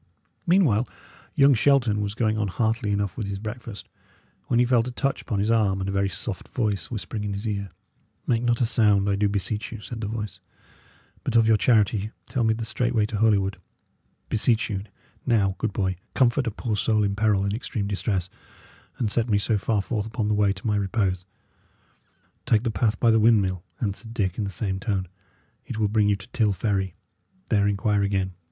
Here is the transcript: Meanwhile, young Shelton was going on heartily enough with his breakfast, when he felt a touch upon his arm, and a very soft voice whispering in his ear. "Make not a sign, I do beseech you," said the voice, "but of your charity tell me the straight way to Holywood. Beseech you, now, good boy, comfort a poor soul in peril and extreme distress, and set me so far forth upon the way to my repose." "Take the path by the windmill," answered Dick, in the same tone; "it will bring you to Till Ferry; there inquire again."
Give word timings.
Meanwhile, 0.47 0.89
young 1.35 1.53
Shelton 1.53 2.01
was 2.01 2.15
going 2.15 2.35
on 2.35 2.47
heartily 2.47 2.91
enough 2.91 3.17
with 3.17 3.27
his 3.27 3.37
breakfast, 3.37 3.87
when 4.47 4.57
he 4.57 4.65
felt 4.65 4.87
a 4.87 4.91
touch 4.91 5.21
upon 5.21 5.37
his 5.37 5.51
arm, 5.51 5.79
and 5.79 5.87
a 5.87 5.91
very 5.91 6.09
soft 6.09 6.47
voice 6.47 6.89
whispering 6.89 7.23
in 7.23 7.33
his 7.33 7.47
ear. 7.47 7.69
"Make 8.25 8.41
not 8.41 8.61
a 8.61 8.65
sign, 8.65 9.07
I 9.07 9.13
do 9.15 9.29
beseech 9.29 9.71
you," 9.71 9.79
said 9.79 10.01
the 10.01 10.07
voice, 10.07 10.39
"but 11.23 11.35
of 11.35 11.47
your 11.47 11.55
charity 11.55 12.09
tell 12.25 12.43
me 12.43 12.55
the 12.55 12.65
straight 12.65 12.95
way 12.95 13.05
to 13.05 13.17
Holywood. 13.17 13.57
Beseech 14.27 14.71
you, 14.71 14.85
now, 15.27 15.53
good 15.59 15.71
boy, 15.71 15.97
comfort 16.15 16.47
a 16.47 16.51
poor 16.51 16.75
soul 16.75 17.03
in 17.03 17.15
peril 17.15 17.43
and 17.43 17.53
extreme 17.53 17.85
distress, 17.85 18.27
and 18.97 19.11
set 19.11 19.29
me 19.29 19.37
so 19.37 19.55
far 19.59 19.83
forth 19.83 20.07
upon 20.07 20.29
the 20.29 20.33
way 20.33 20.51
to 20.51 20.65
my 20.65 20.77
repose." 20.77 21.25
"Take 22.47 22.63
the 22.63 22.71
path 22.71 22.99
by 22.99 23.11
the 23.11 23.19
windmill," 23.19 23.63
answered 23.79 24.15
Dick, 24.15 24.39
in 24.39 24.45
the 24.45 24.49
same 24.49 24.79
tone; 24.79 25.07
"it 25.63 25.77
will 25.77 25.87
bring 25.89 26.09
you 26.09 26.15
to 26.15 26.27
Till 26.29 26.53
Ferry; 26.53 26.95
there 27.51 27.67
inquire 27.67 28.01
again." 28.01 28.31